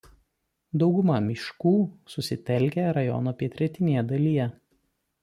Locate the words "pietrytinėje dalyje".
3.43-4.49